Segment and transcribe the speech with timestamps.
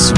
[0.00, 0.16] Zurück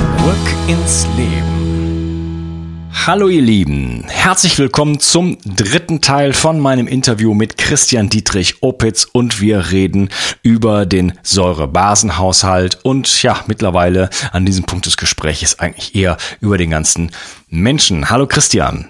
[0.68, 2.88] ins Leben.
[3.04, 9.08] Hallo ihr Lieben, herzlich willkommen zum dritten Teil von meinem Interview mit Christian Dietrich Opitz
[9.12, 10.08] und wir reden
[10.44, 16.70] über den Säurebasenhaushalt und ja, mittlerweile an diesem Punkt des Gesprächs eigentlich eher über den
[16.70, 17.10] ganzen
[17.48, 18.08] Menschen.
[18.08, 18.86] Hallo Christian.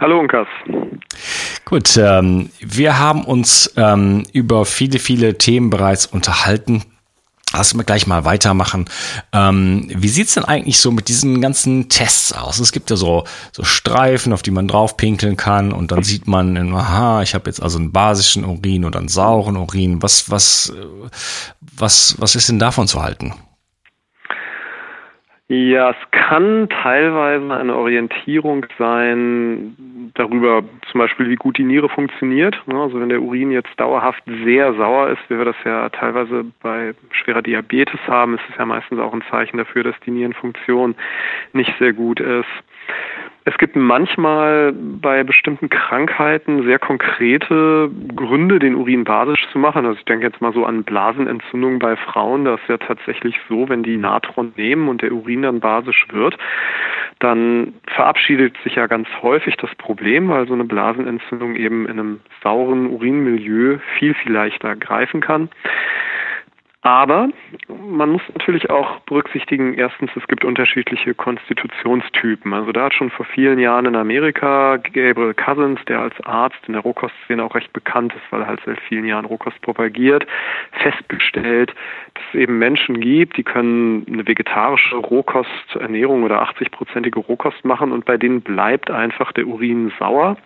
[0.00, 0.48] Hallo Unkas.
[1.66, 6.84] Gut, ähm, wir haben uns ähm, über viele, viele Themen bereits unterhalten.
[7.52, 8.86] Lass mal gleich mal weitermachen.
[9.32, 12.58] Ähm, wie sieht's denn eigentlich so mit diesen ganzen Tests aus?
[12.58, 16.74] Es gibt ja so, so Streifen, auf die man draufpinkeln kann und dann sieht man,
[16.74, 20.02] aha, ich habe jetzt also einen basischen Urin oder einen sauren Urin.
[20.02, 20.72] Was, was,
[21.76, 23.34] was, was ist denn davon zu halten?
[25.54, 29.76] Ja, es kann teilweise eine Orientierung sein
[30.14, 32.56] darüber, zum Beispiel, wie gut die Niere funktioniert.
[32.66, 36.94] Also wenn der Urin jetzt dauerhaft sehr sauer ist, wie wir das ja teilweise bei
[37.10, 40.94] schwerer Diabetes haben, ist es ja meistens auch ein Zeichen dafür, dass die Nierenfunktion
[41.52, 42.48] nicht sehr gut ist.
[43.44, 49.84] Es gibt manchmal bei bestimmten Krankheiten sehr konkrete Gründe, den Urin basisch zu machen.
[49.84, 52.44] Also ich denke jetzt mal so an Blasenentzündungen bei Frauen.
[52.44, 56.38] Das ist ja tatsächlich so, wenn die Natron nehmen und der Urin dann basisch wird,
[57.18, 62.20] dann verabschiedet sich ja ganz häufig das Problem, weil so eine Blasenentzündung eben in einem
[62.44, 65.48] sauren Urinmilieu viel, viel leichter greifen kann.
[66.84, 67.28] Aber
[67.68, 72.52] man muss natürlich auch berücksichtigen, erstens, es gibt unterschiedliche Konstitutionstypen.
[72.52, 76.72] Also da hat schon vor vielen Jahren in Amerika Gabriel Cousins, der als Arzt in
[76.72, 80.26] der Rohkostszene auch recht bekannt ist, weil er halt seit vielen Jahren Rohkost propagiert,
[80.72, 81.72] festgestellt,
[82.14, 88.06] dass es eben Menschen gibt, die können eine vegetarische Rohkosternährung oder 80-prozentige Rohkost machen und
[88.06, 90.36] bei denen bleibt einfach der Urin sauer.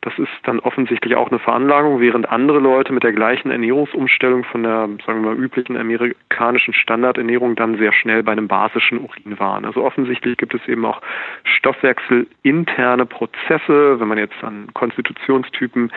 [0.00, 4.62] Das ist dann offensichtlich auch eine Veranlagung, während andere Leute mit der gleichen Ernährungsumstellung von
[4.62, 9.64] der, sagen wir mal, üblichen amerikanischen Standardernährung dann sehr schnell bei einem basischen Urin waren.
[9.64, 11.00] Also offensichtlich gibt es eben auch
[11.44, 15.90] stoffwechselinterne Prozesse, wenn man jetzt an Konstitutionstypen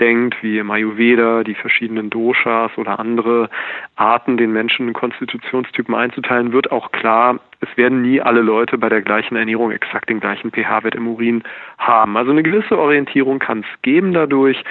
[0.00, 3.50] denkt, wie im Ayurveda, die verschiedenen Doshas oder andere
[3.96, 8.88] Arten, den Menschen in Konstitutionstypen einzuteilen, wird auch klar, es werden nie alle Leute bei
[8.88, 11.42] der gleichen Ernährung exakt den gleichen pH-Wert im Urin
[11.76, 12.16] haben.
[12.16, 14.62] Also eine gewisse Orientierung kann es geben dadurch.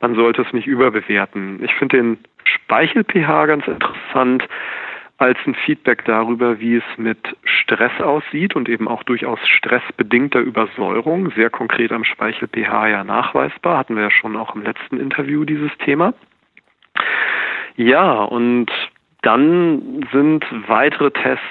[0.00, 1.62] Man sollte es nicht überbewerten.
[1.64, 4.46] Ich finde den Speichel-pH ganz interessant
[5.18, 11.30] als ein Feedback darüber, wie es mit Stress aussieht und eben auch durchaus stressbedingter Übersäuerung,
[11.30, 15.70] sehr konkret am Speichel-pH ja nachweisbar, hatten wir ja schon auch im letzten Interview dieses
[15.78, 16.12] Thema.
[17.76, 18.70] Ja, und
[19.26, 21.42] dann sind weitere Tests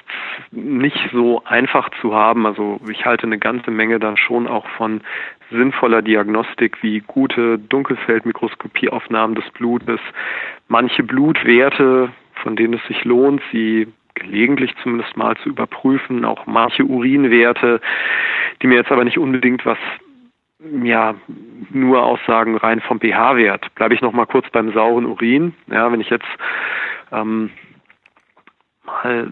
[0.52, 2.46] nicht so einfach zu haben.
[2.46, 5.02] Also ich halte eine ganze Menge dann schon auch von
[5.52, 10.00] sinnvoller Diagnostik wie gute Dunkelfeldmikroskopieaufnahmen des Blutes,
[10.69, 16.85] manche Blutwerte, von denen es sich lohnt, sie gelegentlich zumindest mal zu überprüfen, auch manche
[16.85, 17.81] Urinwerte,
[18.62, 19.78] die mir jetzt aber nicht unbedingt was
[20.81, 21.16] ja,
[21.72, 23.75] nur Aussagen rein vom pH-Wert.
[23.75, 25.53] Bleibe ich noch mal kurz beim sauren Urin.
[25.68, 26.25] Ja, wenn ich jetzt
[27.11, 27.51] ähm,
[28.85, 29.31] mal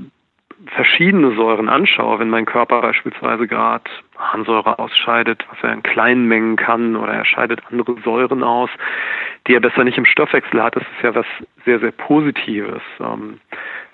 [0.75, 3.83] verschiedene Säuren anschaue, wenn mein Körper beispielsweise gerade
[4.17, 8.69] Harnsäure ausscheidet, was er in kleinen Mengen kann, oder er scheidet andere Säuren aus,
[9.47, 11.25] die er besser nicht im Stoffwechsel hat, das ist ja was
[11.65, 12.81] sehr, sehr Positives.
[12.99, 13.39] Ähm,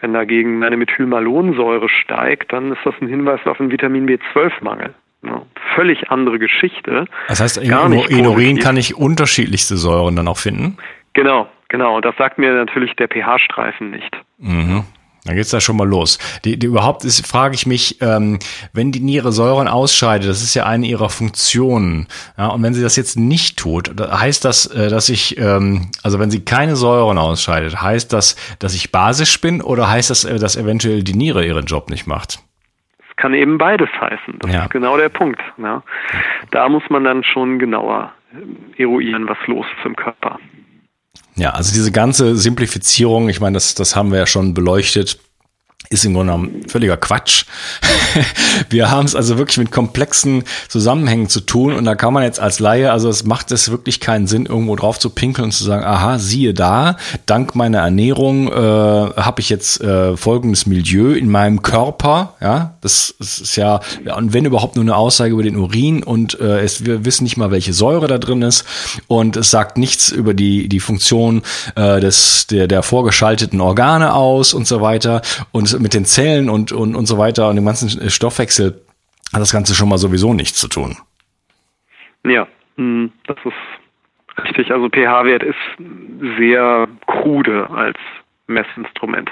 [0.01, 4.94] wenn dagegen meine Methylmalonsäure steigt, dann ist das ein Hinweis auf einen Vitamin B12-Mangel.
[5.23, 5.41] Ja,
[5.75, 7.06] völlig andere Geschichte.
[7.28, 10.78] Das heißt, in, in Urin kann ich unterschiedlichste Säuren dann auch finden?
[11.13, 11.96] Genau, genau.
[11.96, 14.16] Und das sagt mir natürlich der pH-Streifen nicht.
[14.38, 14.84] Mhm.
[15.25, 16.18] Dann geht's da schon mal los.
[16.46, 18.40] Die, die überhaupt ist, frage ich mich, ähm,
[18.73, 22.08] wenn die Niere Säuren ausscheidet, das ist ja eine ihrer Funktionen.
[22.38, 26.20] Ja, und wenn sie das jetzt nicht tut, heißt das, äh, dass ich, ähm, also
[26.20, 30.40] wenn sie keine Säuren ausscheidet, heißt das, dass ich basisch bin oder heißt das, äh,
[30.40, 32.40] dass eventuell die Niere ihren Job nicht macht?
[33.09, 34.40] Es kann eben beides heißen.
[34.40, 34.64] Das ja.
[34.64, 35.41] ist genau der Punkt.
[35.58, 35.84] Ja.
[36.52, 38.14] Da muss man dann schon genauer
[38.78, 40.40] äh, eruieren, was los ist im Körper.
[41.40, 45.20] Ja, also diese ganze Simplifizierung, ich meine, das, das haben wir ja schon beleuchtet,
[45.91, 47.46] ist im Grunde genommen völliger Quatsch.
[48.70, 52.40] Wir haben es also wirklich mit komplexen Zusammenhängen zu tun und da kann man jetzt
[52.40, 55.64] als Laie, also es macht es wirklich keinen Sinn, irgendwo drauf zu pinkeln und zu
[55.64, 61.28] sagen, aha, siehe da, dank meiner Ernährung äh, habe ich jetzt äh, folgendes Milieu in
[61.28, 63.80] meinem Körper, ja, das, das ist ja,
[64.16, 67.38] und wenn überhaupt nur eine Aussage über den Urin und äh, es, wir wissen nicht
[67.38, 68.64] mal, welche Säure da drin ist
[69.08, 71.42] und es sagt nichts über die, die Funktion
[71.76, 76.72] äh, des, der, der vorgeschalteten Organe aus und so weiter und mit den Zellen und,
[76.72, 78.81] und, und so weiter und dem ganzen Stoffwechsel
[79.34, 80.97] hat das Ganze schon mal sowieso nichts zu tun.
[82.26, 84.72] Ja, hm, das ist richtig.
[84.72, 85.55] Also pH-Wert ist
[86.37, 87.97] sehr krude als
[88.47, 89.31] Messinstrument.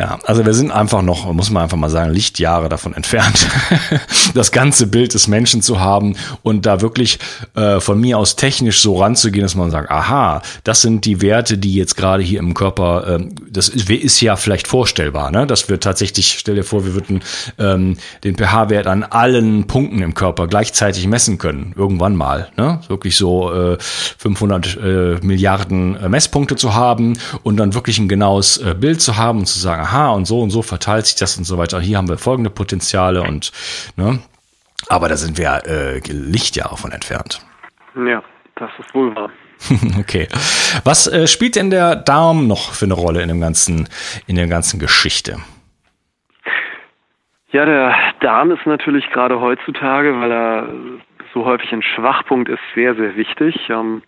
[0.00, 3.48] Ja, also wir sind einfach noch, muss man einfach mal sagen, Lichtjahre davon entfernt,
[4.34, 7.18] das ganze Bild des Menschen zu haben und da wirklich
[7.56, 11.58] äh, von mir aus technisch so ranzugehen, dass man sagt, aha, das sind die Werte,
[11.58, 15.48] die jetzt gerade hier im Körper, äh, das ist, ist, ja vielleicht vorstellbar, ne?
[15.48, 17.20] dass wir tatsächlich, stell dir vor, wir würden
[17.58, 22.80] ähm, den pH-Wert an allen Punkten im Körper gleichzeitig messen können, irgendwann mal, ne?
[22.86, 28.58] wirklich so äh, 500 äh, Milliarden äh, Messpunkte zu haben und dann wirklich ein genaues
[28.58, 31.36] äh, Bild zu haben und zu sagen, aha, und so und so verteilt sich das
[31.38, 31.80] und so weiter.
[31.80, 33.52] Hier haben wir folgende Potenziale und,
[33.96, 34.20] ne?
[34.88, 37.44] Aber da sind wir äh, Lichtjahre von entfernt.
[37.96, 38.22] Ja,
[38.56, 39.30] das ist wohl wahr.
[39.98, 40.28] okay.
[40.84, 43.88] Was äh, spielt denn der Darm noch für eine Rolle in dem ganzen,
[44.26, 45.38] in der ganzen Geschichte?
[47.50, 50.68] Ja, der Darm ist natürlich gerade heutzutage, weil er
[51.34, 53.56] so häufig ein Schwachpunkt ist, sehr, sehr wichtig.
[53.68, 54.02] Ähm,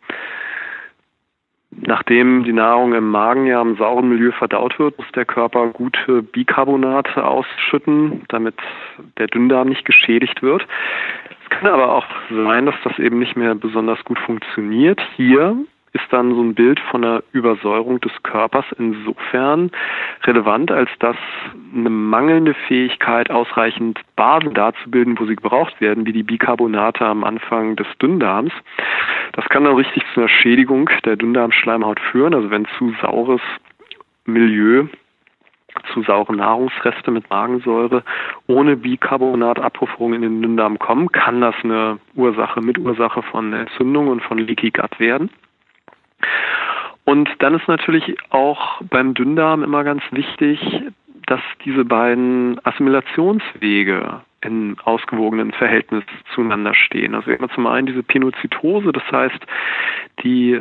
[1.73, 6.23] Nachdem die Nahrung im Magen ja im sauren Milieu verdaut wird, muss der Körper gute
[6.23, 8.57] Bicarbonate ausschütten, damit
[9.19, 10.67] der Dünndarm nicht geschädigt wird.
[11.45, 15.01] Es kann aber auch sein, dass das eben nicht mehr besonders gut funktioniert.
[15.17, 15.57] Hier
[15.93, 19.71] ist dann so ein Bild von einer Übersäuerung des Körpers insofern
[20.25, 21.17] relevant, als dass
[21.75, 27.77] eine mangelnde Fähigkeit, ausreichend Basen darzubilden, wo sie gebraucht werden, wie die Bicarbonate am Anfang
[27.77, 28.53] des Dünndarms.
[29.33, 33.43] Das kann dann richtig zu einer Schädigung der Dünndarmschleimhaut führen, also wenn zu saures
[34.27, 34.87] Milieu
[35.93, 38.03] zu saure Nahrungsreste mit Magensäure
[38.47, 44.39] ohne Bicarbonatabbufferung in den Dünndarm kommen, kann das eine Ursache, Mitursache von Entzündung und von
[44.39, 45.31] Leaky Gut werden.
[47.05, 50.61] Und dann ist natürlich auch beim Dünndarm immer ganz wichtig,
[51.27, 57.15] dass diese beiden Assimilationswege in ausgewogenen Verhältnis zueinander stehen.
[57.15, 59.47] Also haben zum einen diese Pinozytose, das heißt,
[60.23, 60.61] die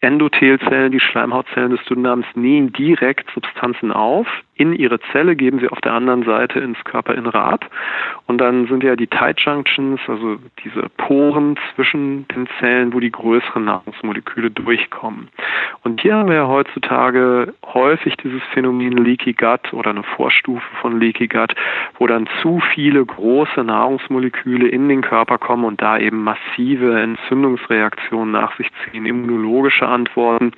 [0.00, 4.26] Endothelzellen, die Schleimhautzellen des Dünndarms, nehmen direkt Substanzen auf
[4.58, 7.64] in ihre Zelle, geben sie auf der anderen Seite ins Körperinnere ab.
[8.26, 13.10] Und dann sind ja die Tight Junctions, also diese Poren zwischen den Zellen, wo die
[13.10, 15.28] größeren Nahrungsmoleküle durchkommen.
[15.84, 21.00] Und hier haben wir ja heutzutage häufig dieses Phänomen Leaky Gut oder eine Vorstufe von
[21.00, 21.54] Leaky Gut,
[21.98, 28.32] wo dann zu viele große Nahrungsmoleküle in den Körper kommen und da eben massive Entzündungsreaktionen
[28.32, 30.52] nach sich ziehen, immunologische Antworten.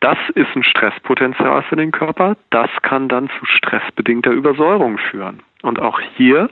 [0.00, 2.36] Das ist ein Stresspotenzial für den Körper.
[2.48, 5.42] Das kann dann zu stressbedingter Übersäuerung führen.
[5.62, 6.48] Und auch hier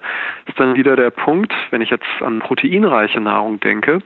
[0.47, 4.01] ist dann wieder der Punkt, wenn ich jetzt an proteinreiche Nahrung denke,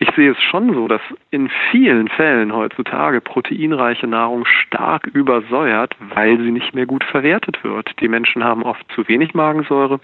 [0.00, 1.00] ich sehe es schon so, dass
[1.30, 8.00] in vielen Fällen heutzutage proteinreiche Nahrung stark übersäuert, weil sie nicht mehr gut verwertet wird.
[8.00, 10.00] Die Menschen haben oft zu wenig Magensäure,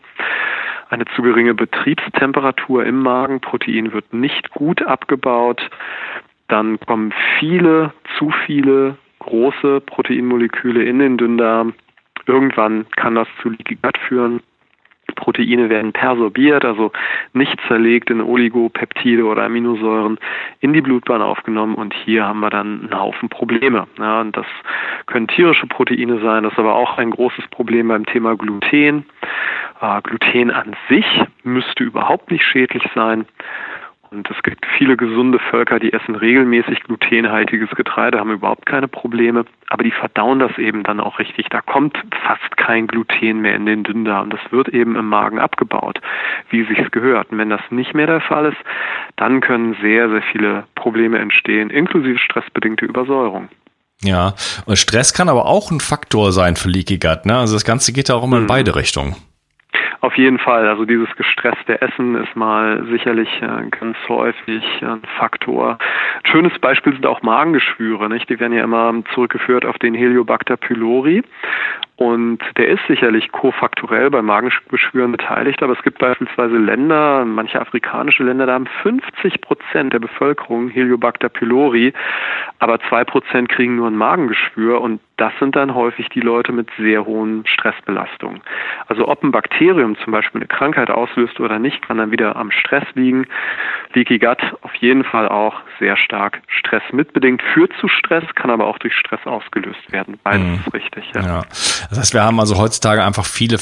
[0.88, 5.68] eine zu geringe Betriebstemperatur im Magen, Protein wird nicht gut abgebaut,
[6.48, 11.74] dann kommen viele, zu viele große Proteinmoleküle in den Dünndarm.
[12.26, 14.40] Irgendwann kann das zu Leaky Gut führen.
[15.14, 16.92] Proteine werden persorbiert, also
[17.32, 20.18] nicht zerlegt in Oligopeptide oder Aminosäuren,
[20.60, 23.86] in die Blutbahn aufgenommen und hier haben wir dann einen Haufen Probleme.
[23.98, 24.46] Ja, und das
[25.06, 29.06] können tierische Proteine sein, das ist aber auch ein großes Problem beim Thema Gluten.
[29.80, 31.06] Äh, Gluten an sich
[31.42, 33.26] müsste überhaupt nicht schädlich sein.
[34.10, 39.44] Und es gibt viele gesunde Völker, die essen regelmäßig glutenhaltiges Getreide, haben überhaupt keine Probleme,
[39.68, 41.48] aber die verdauen das eben dann auch richtig.
[41.50, 44.30] Da kommt fast kein Gluten mehr in den Dünndarm.
[44.30, 46.00] Das wird eben im Magen abgebaut,
[46.50, 47.30] wie sich's gehört.
[47.30, 48.58] Und wenn das nicht mehr der Fall ist,
[49.16, 53.48] dann können sehr, sehr viele Probleme entstehen, inklusive stressbedingte Übersäuerung.
[54.02, 54.34] Ja,
[54.64, 57.26] und Stress kann aber auch ein Faktor sein für Leaky Gut.
[57.26, 57.36] Ne?
[57.36, 58.48] Also das Ganze geht da auch immer in mhm.
[58.48, 59.16] beide Richtungen.
[60.00, 60.68] Auf jeden Fall.
[60.68, 65.78] Also dieses gestresste Essen ist mal sicherlich äh, ganz häufig ein Faktor.
[66.22, 68.08] Ein schönes Beispiel sind auch Magengeschwüre.
[68.08, 68.28] Nicht?
[68.30, 71.24] Die werden ja immer zurückgeführt auf den Heliobacter pylori.
[71.96, 78.22] Und der ist sicherlich kofaktorell bei Magengeschwüren beteiligt, aber es gibt beispielsweise Länder, manche afrikanische
[78.22, 81.92] Länder, da haben 50 Prozent der Bevölkerung Heliobacter pylori,
[82.60, 86.68] aber zwei Prozent kriegen nur ein Magengeschwür und das sind dann häufig die Leute mit
[86.78, 88.40] sehr hohen Stressbelastungen.
[88.86, 92.50] Also ob ein Bakterium zum Beispiel eine Krankheit auslöst oder nicht, kann dann wieder am
[92.50, 93.26] Stress liegen.
[93.94, 98.66] Leaky Gut auf jeden Fall auch sehr stark Stress mitbedingt, führt zu Stress, kann aber
[98.66, 100.18] auch durch Stress ausgelöst werden.
[100.22, 100.60] Beides mhm.
[100.64, 101.04] ist richtig.
[101.14, 101.20] Ja.
[101.22, 101.42] ja.
[101.90, 103.58] Das heißt, wir haben also heutzutage einfach viele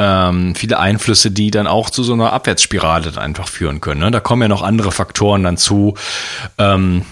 [0.00, 4.00] ähm, viele Einflüsse, die dann auch zu so einer Abwärtsspirale einfach führen können.
[4.00, 4.12] Ne?
[4.12, 5.94] Da kommen ja noch andere Faktoren dann zu.
[6.56, 7.04] Ähm,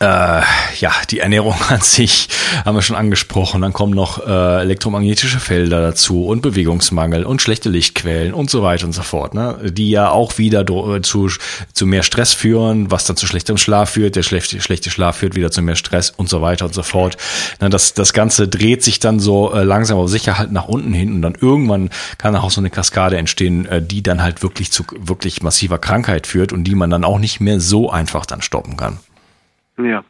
[0.00, 0.42] äh,
[0.78, 2.28] ja, die Ernährung an sich
[2.64, 3.62] haben wir schon angesprochen.
[3.62, 8.86] Dann kommen noch äh, elektromagnetische Felder dazu und Bewegungsmangel und schlechte Lichtquellen und so weiter
[8.86, 9.58] und so fort, ne?
[9.64, 10.64] die ja auch wieder
[11.02, 11.30] zu,
[11.72, 14.16] zu mehr Stress führen, was dann zu schlechtem Schlaf führt.
[14.16, 17.16] Der schlechte, schlechte Schlaf führt wieder zu mehr Stress und so weiter und so fort.
[17.60, 20.92] Ne, das, das Ganze dreht sich dann so äh, langsam aber sicher halt nach unten
[20.92, 24.70] hin und dann irgendwann kann auch so eine Kaskade entstehen, äh, die dann halt wirklich
[24.70, 28.42] zu wirklich massiver Krankheit führt und die man dann auch nicht mehr so einfach dann
[28.42, 28.98] stoppen kann.
[29.78, 30.04] Ja.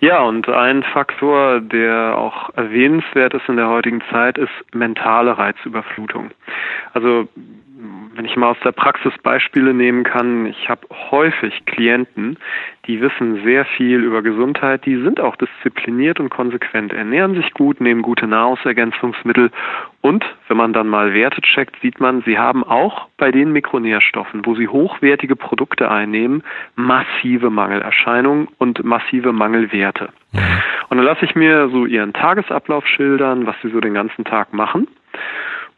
[0.00, 6.30] Ja, und ein Faktor, der auch erwähnenswert ist in der heutigen Zeit, ist mentale Reizüberflutung.
[6.94, 7.28] Also
[8.20, 12.36] wenn ich mal aus der Praxis Beispiele nehmen kann, ich habe häufig Klienten,
[12.86, 17.80] die wissen sehr viel über Gesundheit, die sind auch diszipliniert und konsequent, ernähren sich gut,
[17.80, 19.50] nehmen gute Nahrungsergänzungsmittel
[20.02, 24.44] und wenn man dann mal Werte checkt, sieht man, sie haben auch bei den Mikronährstoffen,
[24.44, 26.42] wo sie hochwertige Produkte einnehmen,
[26.76, 30.10] massive Mangelerscheinungen und massive Mangelwerte.
[30.32, 30.40] Mhm.
[30.90, 34.52] Und dann lasse ich mir so ihren Tagesablauf schildern, was sie so den ganzen Tag
[34.52, 34.88] machen.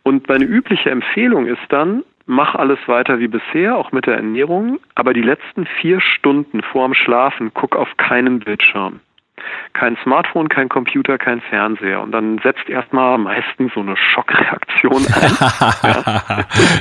[0.04, 4.78] Und meine übliche Empfehlung ist dann, mach alles weiter wie bisher, auch mit der Ernährung,
[4.94, 9.00] aber die letzten vier Stunden vorm Schlafen guck auf keinen Bildschirm.
[9.72, 12.00] Kein Smartphone, kein Computer, kein Fernseher.
[12.00, 15.36] Und dann setzt erstmal meistens so eine Schockreaktion ein.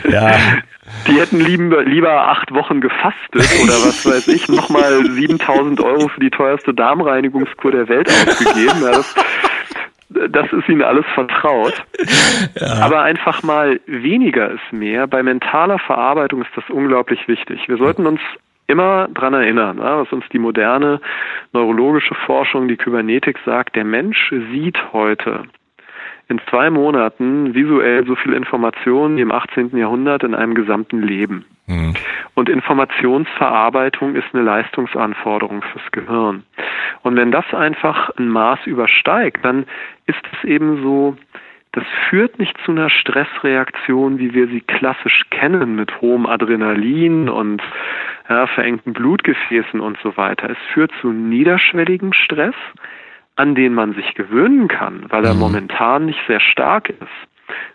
[0.11, 0.29] ja.
[0.29, 0.37] ja.
[1.07, 6.19] Die hätten lieber, lieber acht Wochen gefastet oder was weiß ich, nochmal 7000 Euro für
[6.19, 8.81] die teuerste Darmreinigungskur der Welt ausgegeben.
[8.83, 9.15] Ja, das,
[10.29, 11.73] das ist ihnen alles vertraut.
[12.59, 12.83] Ja.
[12.83, 15.07] Aber einfach mal weniger ist mehr.
[15.07, 17.67] Bei mentaler Verarbeitung ist das unglaublich wichtig.
[17.67, 18.19] Wir sollten uns
[18.67, 20.99] immer dran erinnern, was uns die moderne
[21.53, 23.75] neurologische Forschung, die Kybernetik sagt.
[23.75, 25.43] Der Mensch sieht heute
[26.31, 29.77] in zwei Monaten visuell so viel Informationen wie im 18.
[29.77, 31.45] Jahrhundert in einem gesamten Leben.
[31.67, 31.93] Mhm.
[32.33, 36.43] Und Informationsverarbeitung ist eine Leistungsanforderung fürs Gehirn.
[37.03, 39.65] Und wenn das einfach ein Maß übersteigt, dann
[40.07, 41.17] ist es eben so,
[41.73, 47.61] das führt nicht zu einer Stressreaktion, wie wir sie klassisch kennen, mit hohem Adrenalin und
[48.29, 50.49] ja, verengten Blutgefäßen und so weiter.
[50.49, 52.55] Es führt zu niederschwelligem Stress,
[53.35, 55.39] an den man sich gewöhnen kann, weil er mhm.
[55.39, 57.07] momentan nicht sehr stark ist.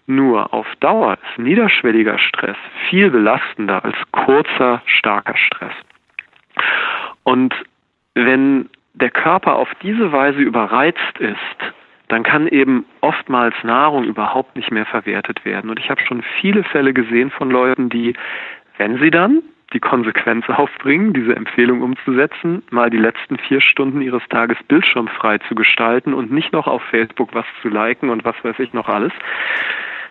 [0.06, 2.56] Nur auf Dauer ist niederschwelliger Stress
[2.88, 5.72] viel belastender als kurzer, starker Stress.
[7.24, 7.54] Und
[8.14, 11.74] wenn der Körper auf diese Weise überreizt ist,
[12.08, 15.70] dann kann eben oftmals Nahrung überhaupt nicht mehr verwertet werden.
[15.70, 18.14] Und ich habe schon viele Fälle gesehen von Leuten, die,
[18.78, 24.22] wenn sie dann die Konsequenz aufbringen, diese Empfehlung umzusetzen, mal die letzten vier Stunden ihres
[24.28, 28.58] Tages bildschirmfrei zu gestalten und nicht noch auf Facebook was zu liken und was weiß
[28.60, 29.12] ich noch alles,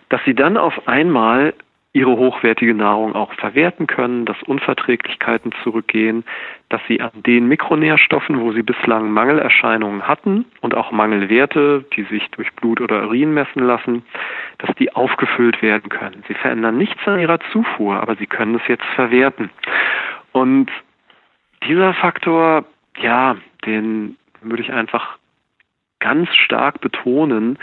[0.08, 1.54] dass sie dann auf einmal
[1.96, 6.24] ihre hochwertige Nahrung auch verwerten können, dass Unverträglichkeiten zurückgehen,
[6.68, 12.28] dass sie an den Mikronährstoffen, wo sie bislang Mangelerscheinungen hatten und auch Mangelwerte, die sich
[12.32, 14.04] durch Blut oder Urin messen lassen,
[14.58, 16.22] dass die aufgefüllt werden können.
[16.28, 19.48] Sie verändern nichts an ihrer Zufuhr, aber sie können es jetzt verwerten.
[20.32, 20.70] Und
[21.66, 22.66] dieser Faktor,
[23.00, 25.16] ja, den würde ich einfach
[25.98, 27.58] ganz stark betonen,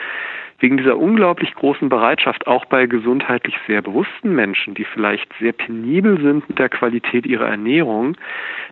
[0.63, 6.17] wegen dieser unglaublich großen Bereitschaft, auch bei gesundheitlich sehr bewussten Menschen, die vielleicht sehr penibel
[6.21, 8.15] sind mit der Qualität ihrer Ernährung,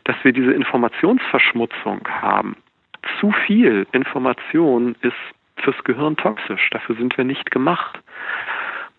[0.05, 2.55] dass wir diese Informationsverschmutzung haben.
[3.19, 5.13] Zu viel Information ist
[5.57, 6.69] fürs Gehirn toxisch.
[6.69, 7.99] Dafür sind wir nicht gemacht.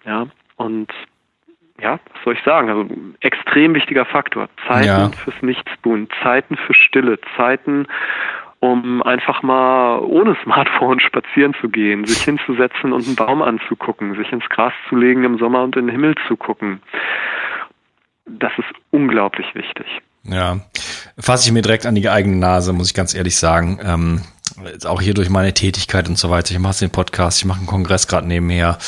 [0.04, 0.92] Ja, und
[1.80, 2.68] ja, was soll ich sagen?
[2.68, 2.86] Also
[3.20, 4.50] extrem wichtiger Faktor.
[4.68, 5.08] Zeiten ja.
[5.08, 7.86] fürs Nichtstun, Zeiten für Stille, Zeiten,
[8.62, 14.30] um einfach mal ohne Smartphone spazieren zu gehen, sich hinzusetzen und einen Baum anzugucken, sich
[14.32, 16.80] ins Gras zu legen im Sommer und in den Himmel zu gucken.
[18.24, 19.86] Das ist unglaublich wichtig.
[20.22, 20.60] Ja,
[21.18, 23.80] fasse ich mir direkt an die eigene Nase, muss ich ganz ehrlich sagen.
[23.84, 24.20] Ähm,
[24.84, 26.52] auch hier durch meine Tätigkeit und so weiter.
[26.52, 28.78] Ich mache den Podcast, ich mache einen Kongress gerade nebenher.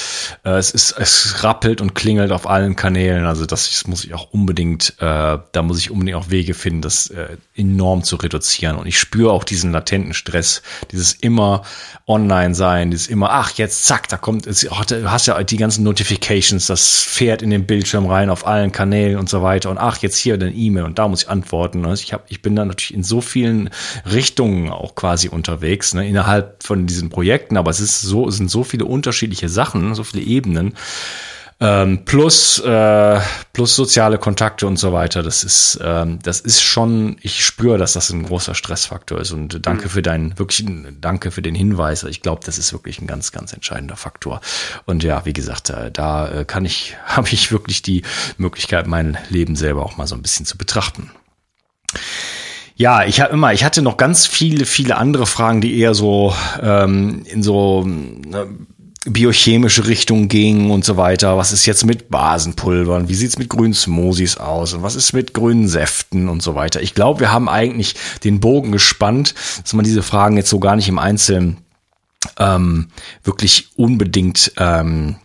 [0.44, 3.26] Äh, es ist, es rappelt und klingelt auf allen Kanälen.
[3.26, 6.82] Also das, das muss ich auch unbedingt, äh, da muss ich unbedingt auch Wege finden,
[6.82, 8.76] das äh, enorm zu reduzieren.
[8.76, 11.62] Und ich spüre auch diesen latenten Stress, dieses immer
[12.06, 14.70] online sein, dieses immer, ach jetzt zack, da kommt, es, du
[15.10, 19.28] hast ja die ganzen Notifications, das fährt in den Bildschirm rein auf allen Kanälen und
[19.28, 19.70] so weiter.
[19.70, 21.84] Und ach jetzt hier eine E-Mail und da muss ich antworten.
[21.86, 23.70] Also ich habe, ich bin da natürlich in so vielen
[24.04, 28.36] Richtungen auch quasi unter unterwegs, ne, innerhalb von diesen Projekten, aber es ist so, es
[28.36, 30.74] sind so viele unterschiedliche Sachen, so viele Ebenen
[31.60, 33.20] ähm, plus, äh,
[33.52, 35.22] plus soziale Kontakte und so weiter.
[35.22, 39.30] Das ist, ähm, das ist schon, ich spüre, dass das ein großer Stressfaktor ist.
[39.30, 39.90] Und danke mhm.
[39.90, 40.66] für deinen, wirklich
[41.00, 42.02] danke für den Hinweis.
[42.02, 44.40] Ich glaube, das ist wirklich ein ganz, ganz entscheidender Faktor.
[44.84, 48.02] Und ja, wie gesagt, äh, da äh, kann ich, habe ich wirklich die
[48.36, 51.10] Möglichkeit, mein Leben selber auch mal so ein bisschen zu betrachten.
[52.76, 56.34] Ja, ich habe immer, ich hatte noch ganz viele, viele andere Fragen, die eher so
[56.60, 58.48] ähm, in so ne,
[59.06, 61.36] biochemische Richtung ging und so weiter.
[61.36, 63.08] Was ist jetzt mit Basenpulvern?
[63.08, 64.72] Wie sieht's mit grünen Smoothies aus?
[64.72, 66.82] Und was ist mit grünen Säften und so weiter?
[66.82, 70.74] Ich glaube, wir haben eigentlich den Bogen gespannt, dass man diese Fragen jetzt so gar
[70.74, 71.58] nicht im Einzelnen
[72.38, 72.88] ähm,
[73.22, 75.16] wirklich unbedingt ähm,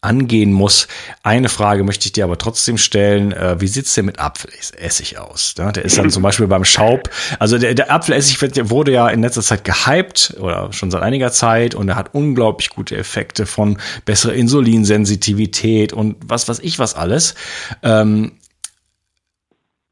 [0.00, 0.86] angehen muss.
[1.24, 3.32] Eine Frage möchte ich dir aber trotzdem stellen.
[3.32, 5.54] Äh, wie sieht's denn mit Apfelessig aus?
[5.56, 7.10] Der ist dann zum Beispiel beim Schaub.
[7.40, 8.40] Also der, der Apfelessig
[8.70, 12.70] wurde ja in letzter Zeit gehypt oder schon seit einiger Zeit und er hat unglaublich
[12.70, 17.34] gute Effekte von bessere Insulinsensitivität und was weiß ich was alles.
[17.82, 18.32] Ähm,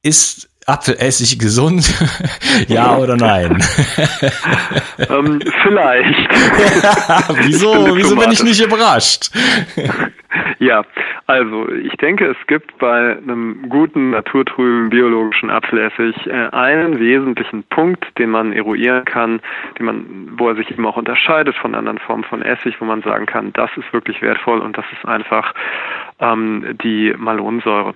[0.02, 1.86] ist Apfelessig gesund?
[2.68, 3.52] ja oder nein?
[4.98, 6.28] ähm, vielleicht.
[7.46, 9.30] wieso wieso bin ich nicht überrascht?
[10.58, 10.82] ja,
[11.26, 18.04] also ich denke, es gibt bei einem guten, naturtrüben, biologischen Apfelessig äh, einen wesentlichen Punkt,
[18.18, 19.40] den man eruieren kann,
[19.78, 23.02] den man, wo er sich eben auch unterscheidet von anderen Formen von Essig, wo man
[23.02, 25.54] sagen kann, das ist wirklich wertvoll und das ist einfach
[26.20, 27.94] ähm, die Malonsäure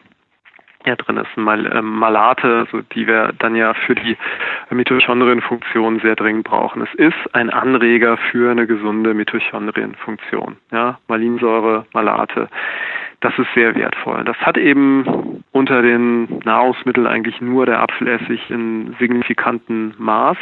[0.86, 4.16] ja drin ist, Mal, äh, Malate, so die wir dann ja für die
[4.70, 6.82] Mitochondrienfunktion sehr dringend brauchen.
[6.82, 10.56] Es ist ein Anreger für eine gesunde Mitochondrienfunktion.
[10.72, 12.48] Ja, Malinsäure, Malate.
[13.20, 14.24] Das ist sehr wertvoll.
[14.24, 20.38] Das hat eben unter den Nahrungsmitteln eigentlich nur der Apfelessig in signifikantem Maß.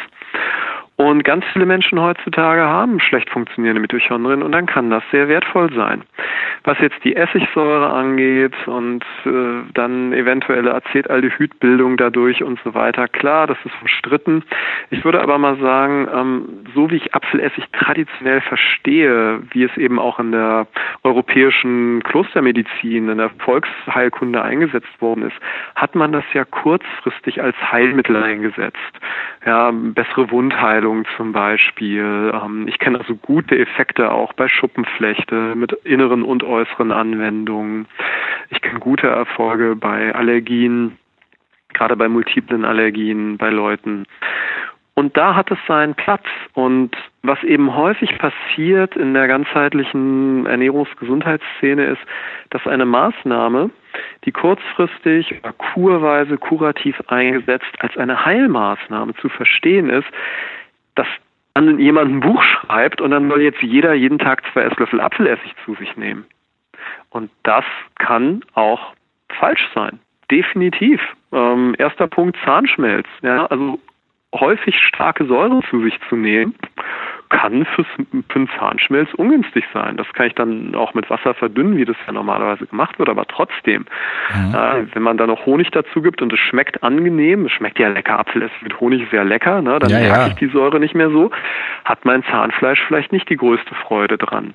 [1.08, 5.72] Und ganz viele Menschen heutzutage haben schlecht funktionierende Mitochondrien und dann kann das sehr wertvoll
[5.72, 6.02] sein.
[6.64, 13.46] Was jetzt die Essigsäure angeht und äh, dann eventuelle Acetaldehydbildung dadurch und so weiter, klar,
[13.46, 14.42] das ist umstritten.
[14.90, 19.98] Ich würde aber mal sagen, ähm, so wie ich Apfelessig traditionell verstehe, wie es eben
[19.98, 20.66] auch in der
[21.04, 25.36] europäischen Klostermedizin, in der Volksheilkunde eingesetzt worden ist,
[25.74, 28.76] hat man das ja kurzfristig als Heilmittel eingesetzt.
[29.46, 32.32] Ja, bessere Wundheilung Ausstrahlung zum Beispiel.
[32.34, 37.86] Ähm, ich kenne also gute Effekte auch bei Schuppenflechte mit inneren und äußeren Anwendungen.
[38.50, 40.98] Ich kenne gute Erfolge bei Allergien,
[41.72, 44.06] gerade bei multiplen Allergien bei Leuten.
[44.94, 46.24] Und da hat es seinen Platz.
[46.54, 52.00] Und was eben häufig passiert in der ganzheitlichen Ernährungsgesundheitsszene ist,
[52.50, 53.70] dass eine Maßnahme,
[54.24, 60.08] die kurzfristig oder kurweise kurativ eingesetzt als eine Heilmaßnahme zu verstehen ist,
[60.98, 61.06] dass
[61.54, 65.54] dann jemand ein Buch schreibt und dann soll jetzt jeder jeden Tag zwei Esslöffel Apfelessig
[65.64, 66.24] zu sich nehmen.
[67.10, 67.64] Und das
[67.98, 68.92] kann auch
[69.28, 69.98] falsch sein.
[70.30, 71.00] Definitiv.
[71.32, 73.06] Ähm, erster Punkt Zahnschmelz.
[73.22, 73.80] Ja, also
[74.34, 76.54] häufig starke Säure zu sich zu nehmen,
[77.28, 77.86] kann fürs,
[78.28, 79.96] für einen Zahnschmelz ungünstig sein.
[79.96, 83.26] Das kann ich dann auch mit Wasser verdünnen, wie das ja normalerweise gemacht wird, aber
[83.26, 83.86] trotzdem,
[84.34, 84.54] mhm.
[84.54, 87.88] äh, wenn man da noch Honig dazu gibt und es schmeckt angenehm, es schmeckt ja
[87.88, 90.26] lecker, Apfelessig mit Honig sehr lecker, ne, dann ja, merke ja.
[90.28, 91.30] ich die Säure nicht mehr so,
[91.84, 94.54] hat mein Zahnfleisch vielleicht nicht die größte Freude dran.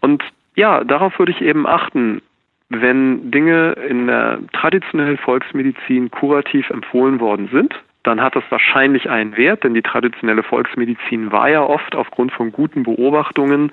[0.00, 0.22] Und
[0.56, 2.22] ja, darauf würde ich eben achten
[2.70, 7.74] wenn Dinge in der traditionellen Volksmedizin kurativ empfohlen worden sind,
[8.04, 12.52] dann hat das wahrscheinlich einen Wert, denn die traditionelle Volksmedizin war ja oft aufgrund von
[12.52, 13.72] guten Beobachtungen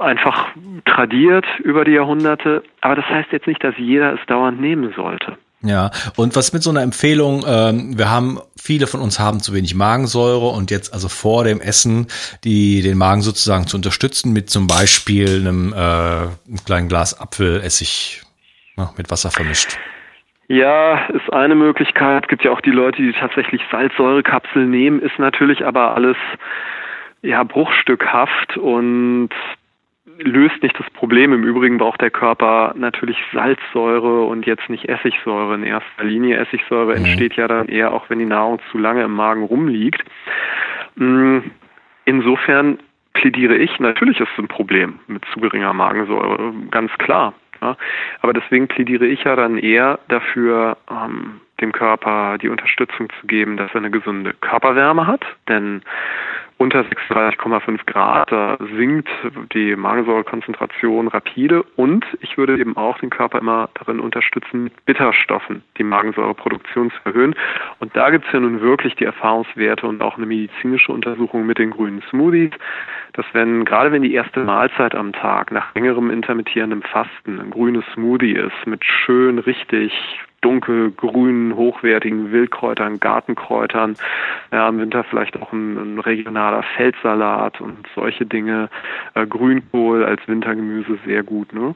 [0.00, 0.48] einfach
[0.84, 2.62] tradiert über die Jahrhunderte.
[2.80, 5.36] Aber das heißt jetzt nicht, dass jeder es dauernd nehmen sollte.
[5.64, 9.54] Ja, und was mit so einer Empfehlung, ähm, wir haben, viele von uns haben zu
[9.54, 12.08] wenig Magensäure und jetzt also vor dem Essen
[12.42, 18.22] die den Magen sozusagen zu unterstützen mit zum Beispiel einem, äh, kleinen Glas Apfelessig
[18.76, 19.78] ja, mit Wasser vermischt.
[20.48, 22.24] Ja, ist eine Möglichkeit.
[22.24, 26.16] Es gibt ja auch die Leute, die tatsächlich Salzsäurekapseln nehmen, ist natürlich aber alles
[27.22, 29.30] ja bruchstückhaft und
[30.18, 31.32] löst nicht das Problem.
[31.32, 36.38] Im Übrigen braucht der Körper natürlich Salzsäure und jetzt nicht Essigsäure in erster Linie.
[36.38, 37.04] Essigsäure mhm.
[37.04, 40.04] entsteht ja dann eher auch, wenn die Nahrung zu lange im Magen rumliegt.
[40.96, 41.38] Mm,
[42.04, 42.78] insofern
[43.14, 47.34] plädiere ich, natürlich ist es ein Problem mit zu geringer Magensäure, ganz klar.
[47.62, 47.76] Ja.
[48.20, 53.56] Aber deswegen plädiere ich ja dann eher dafür, ähm, dem Körper die Unterstützung zu geben,
[53.56, 55.24] dass er eine gesunde Körperwärme hat.
[55.48, 55.82] Denn
[56.62, 59.08] unter 36,5 Grad, da sinkt
[59.52, 65.64] die Magensäurekonzentration rapide und ich würde eben auch den Körper immer darin unterstützen, mit Bitterstoffen
[65.76, 67.34] die Magensäureproduktion zu erhöhen.
[67.80, 71.58] Und da gibt es ja nun wirklich die Erfahrungswerte und auch eine medizinische Untersuchung mit
[71.58, 72.52] den grünen Smoothies,
[73.14, 77.84] dass wenn, gerade wenn die erste Mahlzeit am Tag nach längerem intermittierendem Fasten ein grünes
[77.92, 79.92] Smoothie ist mit schön richtig
[80.42, 83.96] dunkelgrünen, hochwertigen Wildkräutern, Gartenkräutern,
[84.52, 88.68] ja, im Winter vielleicht auch ein, ein regionaler Feldsalat und solche Dinge,
[89.14, 91.52] äh, Grünkohl als Wintergemüse sehr gut.
[91.54, 91.74] Ne?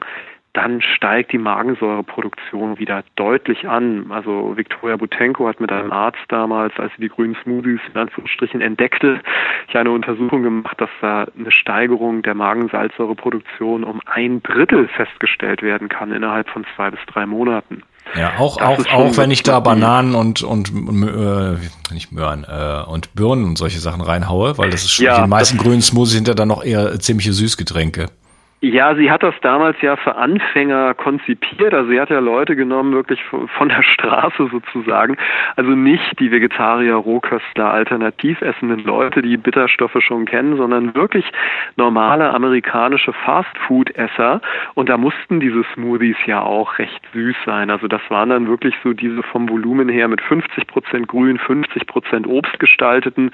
[0.53, 4.07] Dann steigt die Magensäureproduktion wieder deutlich an.
[4.09, 8.61] Also Viktoria Butenko hat mit einem Arzt damals, als sie die grünen Smoothies in Anführungsstrichen
[8.61, 9.21] entdeckte,
[9.67, 15.89] ich eine Untersuchung gemacht, dass da eine Steigerung der Magensalzsäureproduktion um ein Drittel festgestellt werden
[15.89, 17.83] kann innerhalb von zwei bis drei Monaten.
[18.15, 23.13] Ja, auch, auch, auch wenn ich da Bananen und, und, äh, nicht Möhren, äh, und
[23.13, 26.27] Birnen und solche Sachen reinhaue, weil das ist schon, ja, die meisten grünen Smoothies sind
[26.27, 28.07] ja dann noch eher ziemliche Süßgetränke.
[28.59, 31.75] Ja, sie hat das damals ja für Anfänger konzipiert.
[31.75, 35.15] Also sie hat ja Leute genommen, wirklich von der Straße sozusagen.
[35.55, 41.31] Also nicht die Vegetarier, Rohköstler, alternativ essenden Leute, die Bitterstoffe schon kennen, sondern wirklich
[41.75, 44.41] normale amerikanische Fastfood-Esser.
[44.73, 47.69] Und da mussten diese Smoothies ja auch recht süß sein.
[47.69, 51.85] Also das waren dann wirklich so diese vom Volumen her mit 50 Prozent Grün, 50
[51.85, 53.29] Prozent Obst gestalteten,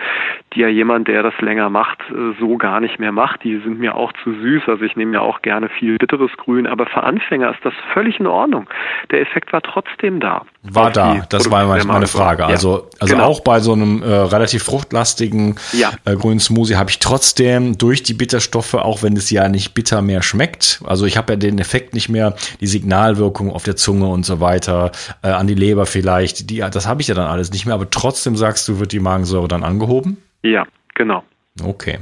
[0.52, 3.46] die ja jemand, der das länger macht, äh, so gar nicht mehr macht.
[3.46, 4.64] Die sind mir auch zu süß.
[4.68, 8.20] Also ich nehme ja auch gerne viel bitteres Grün, aber für Anfänger ist das völlig
[8.20, 8.70] in Ordnung.
[9.12, 10.46] Der Effekt war trotzdem da.
[10.64, 12.46] War da, das war meine Frage.
[12.46, 13.28] Also, also genau.
[13.28, 15.92] auch bei so einem äh, relativ fruchtlastigen ja.
[16.06, 20.02] äh, grünen Smoothie habe ich trotzdem durch die Bitterstoffe, auch wenn es ja nicht bitter
[20.02, 24.08] mehr schmeckt, also ich habe ja den Effekt nicht mehr, die Signalwirkung auf der Zunge
[24.08, 27.52] und so weiter, äh, an die Leber vielleicht, die, das habe ich ja dann alles
[27.52, 30.18] nicht mehr, aber trotzdem sagst du, wird die Magensäure dann angehoben?
[30.42, 31.24] Ja, genau.
[31.64, 32.00] Okay.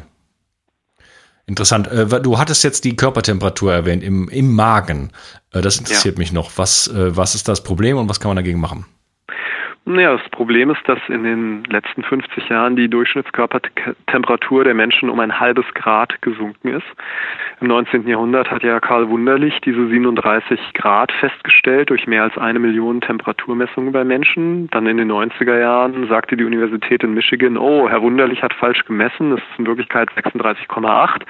[1.51, 1.87] Interessant.
[1.87, 5.11] Äh, du hattest jetzt die Körpertemperatur erwähnt im, im Magen.
[5.51, 6.19] Äh, das interessiert ja.
[6.19, 6.49] mich noch.
[6.55, 8.85] Was, äh, was ist das Problem und was kann man dagegen machen?
[9.83, 15.19] Naja, das Problem ist, dass in den letzten 50 Jahren die Durchschnittskörpertemperatur der Menschen um
[15.19, 16.85] ein halbes Grad gesunken ist.
[17.61, 18.07] Im 19.
[18.07, 23.91] Jahrhundert hat ja Karl Wunderlich diese 37 Grad festgestellt durch mehr als eine Million Temperaturmessungen
[23.91, 24.69] bei Menschen.
[24.69, 28.85] Dann in den 90er Jahren sagte die Universität in Michigan, oh, Herr Wunderlich hat falsch
[28.85, 31.23] gemessen, es ist in Wirklichkeit 36,8,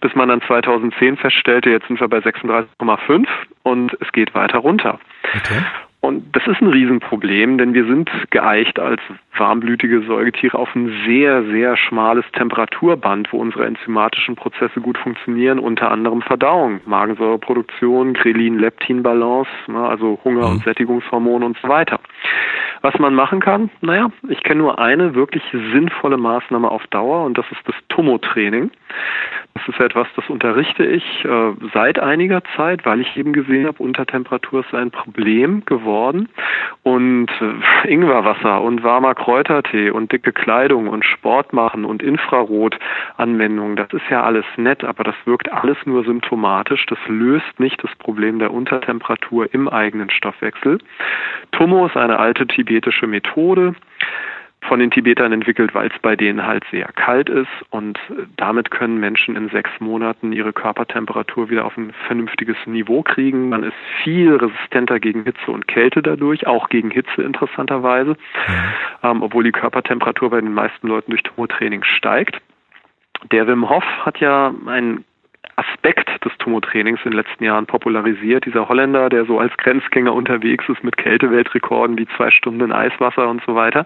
[0.00, 3.26] bis man dann 2010 feststellte, jetzt sind wir bei 36,5
[3.62, 4.98] und es geht weiter runter.
[5.34, 5.62] Okay.
[6.00, 9.02] Und das ist ein Riesenproblem, denn wir sind geeicht als
[9.36, 15.90] warmblütige Säugetiere auf ein sehr, sehr schmales Temperaturband, wo unsere enzymatischen Prozesse gut funktionieren, unter
[15.90, 20.62] anderem Verdauung, Magensäureproduktion, Grelin-Leptin-Balance, ne, also Hunger- und mhm.
[20.62, 22.00] Sättigungshormone und so weiter.
[22.80, 27.36] Was man machen kann, naja, ich kenne nur eine wirklich sinnvolle Maßnahme auf Dauer und
[27.36, 28.70] das ist das Tomo-Training.
[29.52, 33.82] Das ist etwas, das unterrichte ich äh, seit einiger Zeit, weil ich eben gesehen habe,
[33.82, 35.89] Untertemperatur ist ein Problem geworden.
[36.82, 43.92] Und äh, Ingwerwasser und warmer Kräutertee und dicke Kleidung und Sport machen und Infrarotanwendungen, das
[43.92, 46.86] ist ja alles nett, aber das wirkt alles nur symptomatisch.
[46.86, 50.78] Das löst nicht das Problem der Untertemperatur im eigenen Stoffwechsel.
[51.52, 53.74] Tomo ist eine alte tibetische Methode
[54.62, 57.98] von den Tibetern entwickelt, weil es bei denen halt sehr kalt ist und
[58.36, 63.48] damit können Menschen in sechs Monaten ihre Körpertemperatur wieder auf ein vernünftiges Niveau kriegen.
[63.48, 68.54] Man ist viel resistenter gegen Hitze und Kälte dadurch, auch gegen Hitze interessanterweise, mhm.
[69.02, 72.40] ähm, obwohl die Körpertemperatur bei den meisten Leuten durch Tomotraining steigt.
[73.32, 75.04] Der Wim Hof hat ja einen
[75.60, 78.46] Aspekt des Tomo-Trainings in den letzten Jahren popularisiert.
[78.46, 83.28] Dieser Holländer, der so als Grenzgänger unterwegs ist mit Kälteweltrekorden wie zwei Stunden in Eiswasser
[83.28, 83.84] und so weiter.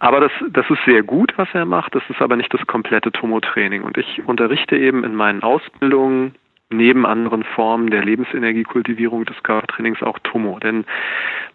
[0.00, 1.94] Aber das, das ist sehr gut, was er macht.
[1.94, 3.82] Das ist aber nicht das komplette Tomo-Training.
[3.82, 6.34] Und ich unterrichte eben in meinen Ausbildungen
[6.70, 10.58] neben anderen Formen der Lebensenergiekultivierung des Körpertrainings auch Tomo.
[10.60, 10.84] Denn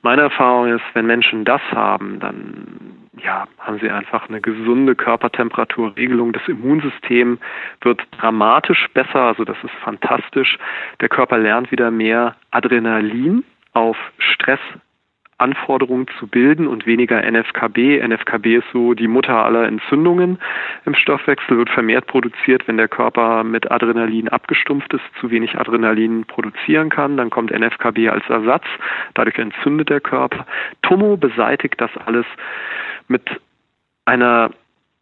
[0.01, 6.33] meine Erfahrung ist, wenn Menschen das haben, dann ja, haben sie einfach eine gesunde Körpertemperaturregelung.
[6.33, 7.39] Das Immunsystem
[7.81, 10.57] wird dramatisch besser, also das ist fantastisch.
[11.01, 14.59] Der Körper lernt wieder mehr Adrenalin auf Stress
[15.37, 18.01] Anforderungen zu bilden und weniger NFKB.
[18.07, 20.39] NFKB ist so die Mutter aller Entzündungen
[20.85, 26.23] im Stoffwechsel, wird vermehrt produziert, wenn der Körper mit Adrenalin abgestumpft ist, zu wenig Adrenalin
[26.25, 27.17] produzieren kann.
[27.17, 28.63] Dann kommt NFKB als Ersatz,
[29.13, 30.45] dadurch entzündet der Körper.
[30.81, 32.25] Tomo beseitigt das alles
[33.07, 33.23] mit
[34.05, 34.51] einer,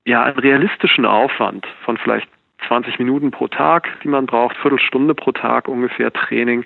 [0.06, 2.28] ja, einem realistischen Aufwand von vielleicht
[2.68, 6.66] 20 Minuten pro Tag, die man braucht, Viertelstunde pro Tag ungefähr Training.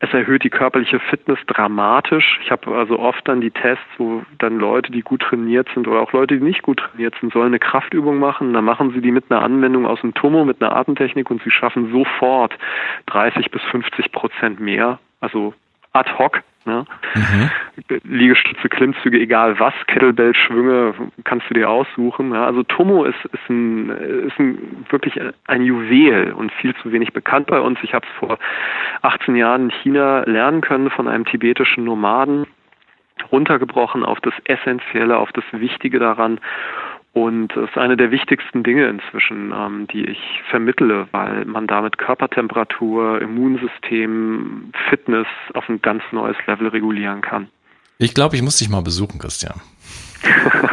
[0.00, 2.38] Es erhöht die körperliche Fitness dramatisch.
[2.44, 6.00] Ich habe also oft dann die Tests, wo dann Leute, die gut trainiert sind oder
[6.00, 8.52] auch Leute, die nicht gut trainiert sind, sollen eine Kraftübung machen.
[8.52, 11.50] Dann machen sie die mit einer Anwendung aus dem Tomo, mit einer Atemtechnik und sie
[11.50, 12.56] schaffen sofort
[13.06, 14.98] 30 bis 50 Prozent mehr.
[15.20, 15.54] Also
[15.92, 16.84] ad hoc Ne?
[17.14, 17.50] Mhm.
[18.04, 20.94] Liegestütze, Klimmzüge, egal was, Kettlebell-Schwünge
[21.24, 22.32] kannst du dir aussuchen.
[22.32, 22.46] Ja?
[22.46, 27.48] Also Tomo ist, ist, ein, ist ein, wirklich ein Juwel und viel zu wenig bekannt
[27.48, 27.78] bei uns.
[27.82, 28.38] Ich habe es vor
[29.02, 32.46] 18 Jahren in China lernen können von einem tibetischen Nomaden,
[33.30, 36.38] runtergebrochen auf das Essentielle, auf das Wichtige daran
[37.12, 41.98] und das ist eine der wichtigsten Dinge inzwischen, ähm, die ich vermittle, weil man damit
[41.98, 47.48] Körpertemperatur, Immunsystem, Fitness auf ein ganz neues Level regulieren kann.
[47.98, 49.60] Ich glaube, ich muss dich mal besuchen, Christian.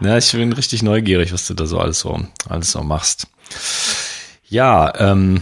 [0.00, 3.28] ja, ich bin richtig neugierig, was du da so alles so, alles so machst.
[4.44, 5.40] Ja, ähm,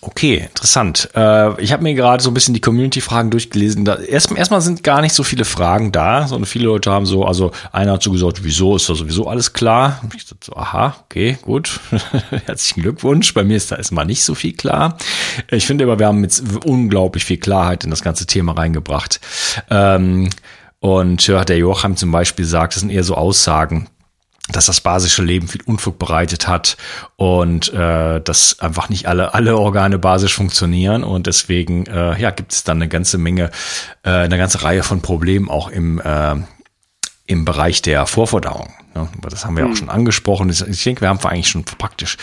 [0.00, 1.08] Okay, interessant.
[1.14, 3.84] Äh, ich habe mir gerade so ein bisschen die Community-Fragen durchgelesen.
[3.84, 7.24] Da, erst, erstmal sind gar nicht so viele Fragen da, sondern viele Leute haben so,
[7.24, 10.00] also einer hat so gesagt, wieso ist da sowieso alles klar?
[10.16, 11.80] Ich dachte so, aha, okay, gut.
[12.46, 13.34] Herzlichen Glückwunsch.
[13.34, 14.98] Bei mir ist da erstmal nicht so viel klar.
[15.50, 19.20] Ich finde aber, wir haben jetzt unglaublich viel Klarheit in das ganze Thema reingebracht.
[19.70, 20.30] Ähm,
[20.80, 23.88] und ja, der Joachim zum Beispiel sagt, das sind eher so Aussagen,
[24.52, 26.76] dass das basische Leben viel Unfug bereitet hat
[27.16, 32.52] und äh, dass einfach nicht alle alle Organe basisch funktionieren und deswegen äh, ja gibt
[32.52, 33.50] es dann eine ganze Menge
[34.04, 36.36] äh, eine ganze Reihe von Problemen auch im äh,
[37.26, 38.72] im Bereich der Vorverdauung.
[38.94, 39.08] Ne?
[39.20, 39.72] Das haben wir mhm.
[39.72, 40.48] auch schon angesprochen.
[40.48, 42.16] Ich denke, wir haben eigentlich schon praktisch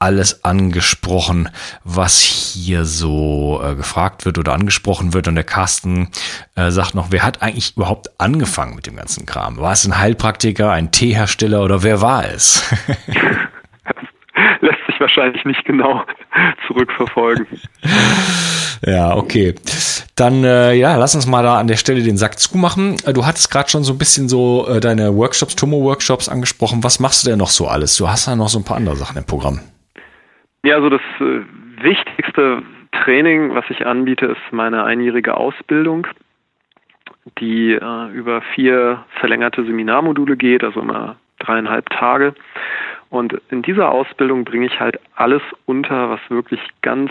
[0.00, 1.50] alles angesprochen,
[1.84, 5.28] was hier so äh, gefragt wird oder angesprochen wird.
[5.28, 6.08] Und der Carsten
[6.56, 9.58] äh, sagt noch, wer hat eigentlich überhaupt angefangen mit dem ganzen Kram?
[9.58, 12.64] War es ein Heilpraktiker, ein Teehersteller oder wer war es?
[14.62, 16.02] Lässt sich wahrscheinlich nicht genau
[16.66, 17.46] zurückverfolgen.
[18.86, 19.54] Ja, okay.
[20.16, 22.96] Dann äh, ja, lass uns mal da an der Stelle den Sack zumachen.
[23.04, 26.82] Äh, du hattest gerade schon so ein bisschen so äh, deine Workshops, Tomo-Workshops angesprochen.
[26.82, 27.96] Was machst du denn noch so alles?
[27.96, 29.60] Du hast ja noch so ein paar andere Sachen im Programm.
[30.62, 31.40] Ja, also das äh,
[31.82, 36.06] wichtigste Training, was ich anbiete, ist meine einjährige Ausbildung,
[37.38, 42.34] die äh, über vier verlängerte Seminarmodule geht, also immer dreieinhalb Tage.
[43.08, 47.10] Und in dieser Ausbildung bringe ich halt alles unter, was wirklich ganz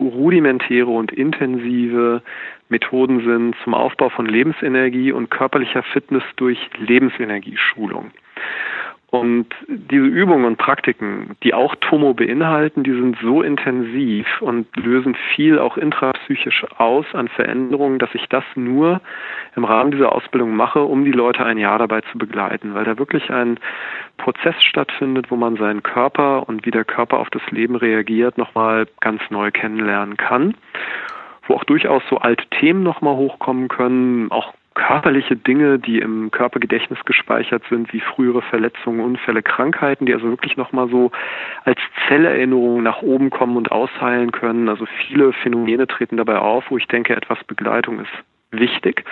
[0.00, 2.22] rudimentäre und intensive
[2.68, 8.12] Methoden sind zum Aufbau von Lebensenergie und körperlicher Fitness durch Lebensenergieschulung.
[9.10, 15.16] Und diese Übungen und Praktiken, die auch Tomo beinhalten, die sind so intensiv und lösen
[15.34, 19.00] viel auch intrapsychisch aus an Veränderungen, dass ich das nur
[19.56, 22.98] im Rahmen dieser Ausbildung mache, um die Leute ein Jahr dabei zu begleiten, weil da
[22.98, 23.58] wirklich ein
[24.18, 28.86] Prozess stattfindet, wo man seinen Körper und wie der Körper auf das Leben reagiert, nochmal
[29.00, 30.54] ganz neu kennenlernen kann
[31.46, 34.52] wo auch durchaus so alte Themen nochmal hochkommen können, auch
[34.88, 40.56] körperliche Dinge, die im Körpergedächtnis gespeichert sind, wie frühere Verletzungen, Unfälle, Krankheiten, die also wirklich
[40.56, 41.10] nochmal so
[41.64, 44.70] als Zellerinnerung nach oben kommen und ausheilen können.
[44.70, 48.12] Also viele Phänomene treten dabei auf, wo ich denke, etwas Begleitung ist
[48.50, 49.04] wichtig.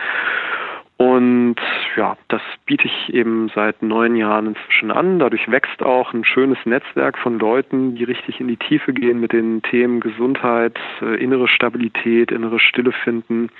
[0.98, 1.56] Und
[1.94, 5.18] ja, das biete ich eben seit neun Jahren inzwischen an.
[5.18, 9.32] Dadurch wächst auch ein schönes Netzwerk von Leuten, die richtig in die Tiefe gehen mit
[9.32, 13.50] den Themen Gesundheit, äh, innere Stabilität, innere Stille finden.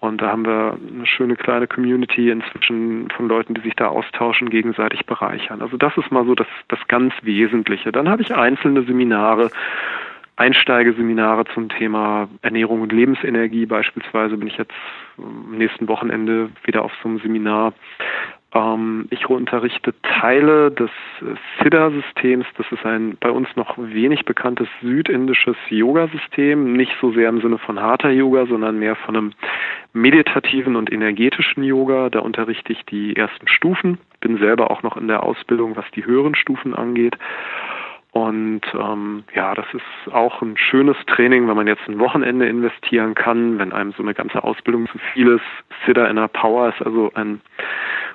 [0.00, 4.50] Und da haben wir eine schöne kleine Community inzwischen von Leuten, die sich da austauschen,
[4.50, 5.62] gegenseitig bereichern.
[5.62, 7.92] Also das ist mal so das, das ganz Wesentliche.
[7.92, 9.50] Dann habe ich einzelne Seminare
[10.38, 13.66] Einsteigeseminare zum Thema Ernährung und Lebensenergie.
[13.66, 14.72] Beispielsweise bin ich jetzt
[15.18, 17.72] am nächsten Wochenende wieder auf so einem Seminar.
[18.54, 20.90] Ähm, ich unterrichte Teile des
[21.60, 22.46] Siddha-Systems.
[22.56, 26.72] Das ist ein bei uns noch wenig bekanntes südindisches Yoga-System.
[26.72, 29.32] Nicht so sehr im Sinne von harter Yoga, sondern mehr von einem
[29.92, 32.10] meditativen und energetischen Yoga.
[32.10, 33.98] Da unterrichte ich die ersten Stufen.
[34.20, 37.16] Bin selber auch noch in der Ausbildung, was die höheren Stufen angeht.
[38.12, 43.14] Und ähm, ja, das ist auch ein schönes Training, wenn man jetzt ein Wochenende investieren
[43.14, 45.44] kann, wenn einem so eine ganze Ausbildung zu viel ist.
[45.86, 47.40] Siddha Inner Power ist also ein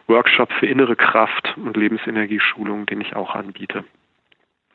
[0.08, 3.84] Workshop für innere Kraft und Lebensenergieschulung, den ich auch anbiete.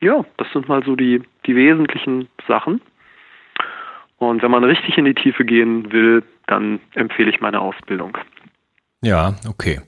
[0.00, 2.80] Ja, das sind mal so die, die wesentlichen Sachen.
[4.18, 8.16] Und wenn man richtig in die Tiefe gehen will, dann empfehle ich meine Ausbildung.
[9.00, 9.80] Ja, okay.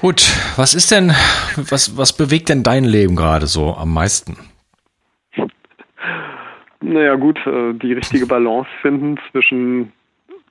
[0.00, 0.22] Gut,
[0.56, 1.08] was ist denn,
[1.68, 4.38] was, was bewegt denn dein Leben gerade so am meisten?
[6.80, 9.92] Naja gut, äh, die richtige Balance finden zwischen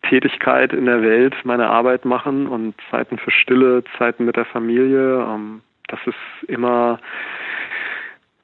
[0.07, 5.25] Tätigkeit in der Welt, meine Arbeit machen und Zeiten für Stille, Zeiten mit der Familie.
[5.27, 6.99] Ähm, das ist immer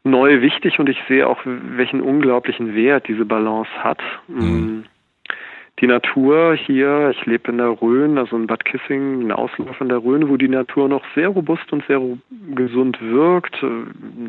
[0.03, 4.01] neu wichtig und ich sehe auch, welchen unglaublichen Wert diese Balance hat.
[4.27, 4.85] Mhm
[5.81, 9.89] die Natur hier, ich lebe in der Rhön, also in Bad Kissing, ein Auslauf in
[9.89, 11.99] der Rhön, wo die Natur noch sehr robust und sehr
[12.55, 13.57] gesund wirkt.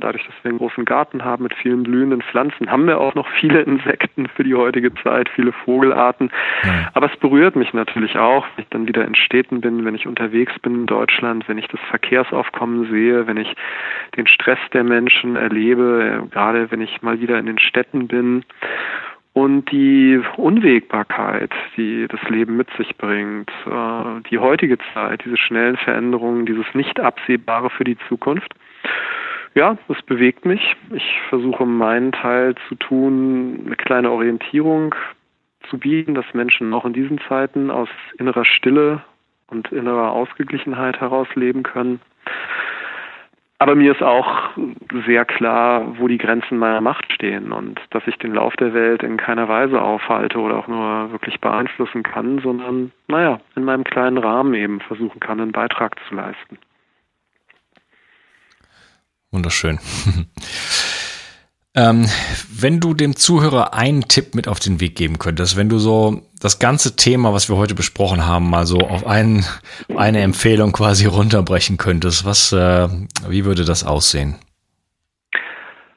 [0.00, 3.28] Dadurch, dass wir einen großen Garten haben mit vielen blühenden Pflanzen, haben wir auch noch
[3.38, 6.30] viele Insekten für die heutige Zeit, viele Vogelarten.
[6.64, 6.90] Ja.
[6.94, 10.08] Aber es berührt mich natürlich auch, wenn ich dann wieder in Städten bin, wenn ich
[10.08, 13.54] unterwegs bin in Deutschland, wenn ich das Verkehrsaufkommen sehe, wenn ich
[14.16, 18.44] den Stress der Menschen erlebe, gerade wenn ich mal wieder in den Städten bin
[19.36, 25.76] und die Unwägbarkeit, die das Leben mit sich bringt, äh, die heutige Zeit, diese schnellen
[25.76, 28.54] Veränderungen, dieses Nicht-Absehbare für die Zukunft.
[29.54, 30.74] Ja, das bewegt mich.
[30.94, 34.94] Ich versuche meinen Teil zu tun, eine kleine Orientierung
[35.68, 39.02] zu bieten, dass Menschen auch in diesen Zeiten aus innerer Stille
[39.48, 42.00] und innerer Ausgeglichenheit heraus leben können.
[43.58, 44.50] Aber mir ist auch
[45.06, 49.02] sehr klar, wo die Grenzen meiner Macht stehen und dass ich den Lauf der Welt
[49.02, 54.18] in keiner Weise aufhalte oder auch nur wirklich beeinflussen kann, sondern, naja, in meinem kleinen
[54.18, 56.58] Rahmen eben versuchen kann, einen Beitrag zu leisten.
[59.30, 59.78] Wunderschön.
[61.76, 62.06] Ähm,
[62.58, 66.22] wenn du dem Zuhörer einen Tipp mit auf den Weg geben könntest, wenn du so
[66.40, 69.44] das ganze Thema, was wir heute besprochen haben, mal so auf einen,
[69.94, 72.88] eine Empfehlung quasi runterbrechen könntest, was, äh,
[73.28, 74.36] wie würde das aussehen?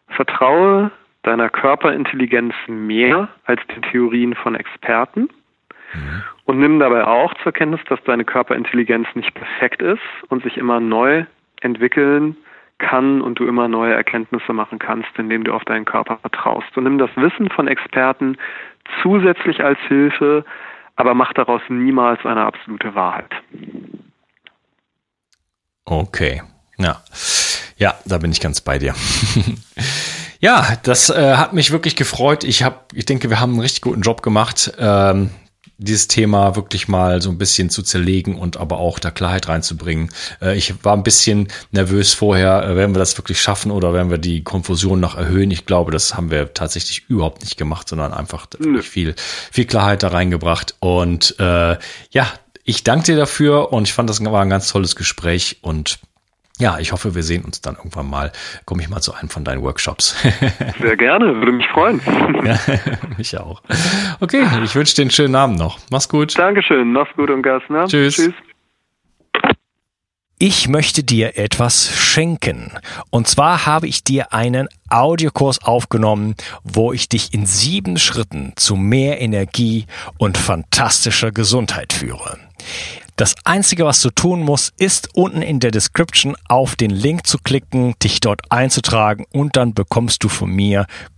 [0.09, 0.91] Vertraue
[1.23, 5.29] deiner Körperintelligenz mehr als den Theorien von Experten
[5.93, 6.23] mhm.
[6.43, 10.81] und nimm dabei auch zur Kenntnis, dass deine Körperintelligenz nicht perfekt ist und sich immer
[10.81, 11.23] neu
[11.61, 12.35] entwickeln
[12.79, 16.75] kann und du immer neue Erkenntnisse machen kannst, indem du auf deinen Körper vertraust.
[16.75, 18.37] Und nimm das Wissen von Experten
[19.03, 20.45] zusätzlich als Hilfe,
[20.95, 23.31] aber mach daraus niemals eine absolute Wahrheit.
[25.85, 26.41] Okay,
[26.77, 27.01] ja.
[27.77, 28.93] Ja, da bin ich ganz bei dir.
[30.39, 32.43] ja, das äh, hat mich wirklich gefreut.
[32.43, 34.73] Ich habe, ich denke, wir haben einen richtig guten Job gemacht.
[34.77, 35.29] Ähm,
[35.79, 40.09] dieses Thema wirklich mal so ein bisschen zu zerlegen und aber auch da Klarheit reinzubringen.
[40.41, 44.11] Äh, ich war ein bisschen nervös vorher, äh, werden wir das wirklich schaffen oder werden
[44.11, 45.51] wir die Konfusion noch erhöhen?
[45.51, 48.47] Ich glaube, das haben wir tatsächlich überhaupt nicht gemacht, sondern einfach
[48.81, 49.15] viel,
[49.51, 50.75] viel Klarheit da reingebracht.
[50.79, 51.77] Und äh,
[52.11, 52.27] ja,
[52.65, 55.99] ich danke dir dafür und ich fand, das war ein ganz tolles Gespräch und
[56.59, 58.31] ja, ich hoffe, wir sehen uns dann irgendwann mal.
[58.65, 60.15] Komme ich mal zu einem von deinen Workshops.
[60.81, 62.01] Sehr gerne, würde mich freuen.
[62.43, 62.59] ja,
[63.17, 63.61] mich auch.
[64.19, 65.79] Okay, ich wünsche dir einen schönen Abend noch.
[65.89, 66.37] Mach's gut.
[66.37, 67.63] Dankeschön, mach's gut und Gas.
[67.69, 67.85] Ne?
[67.87, 68.15] Tschüss.
[68.15, 68.33] Tschüss.
[70.41, 72.71] Ich möchte dir etwas schenken.
[73.09, 78.77] Und zwar habe ich dir einen Audiokurs aufgenommen, wo ich dich in sieben Schritten zu
[78.77, 79.85] mehr Energie
[80.17, 82.37] und fantastischer Gesundheit führe.
[83.19, 87.37] Das Einzige, was du tun musst, ist unten in der Description auf den Link zu
[87.37, 90.85] klicken, dich dort einzutragen und dann bekommst du von mir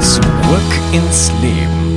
[0.00, 1.87] Zurück ins Leben.